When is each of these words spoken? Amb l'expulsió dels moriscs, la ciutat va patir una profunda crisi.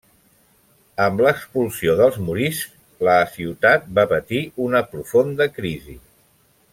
Amb 1.07 1.19
l'expulsió 1.25 1.93
dels 1.99 2.17
moriscs, 2.29 2.73
la 3.09 3.19
ciutat 3.37 3.87
va 3.99 4.07
patir 4.15 4.41
una 4.69 4.85
profunda 4.95 5.49
crisi. 5.61 5.99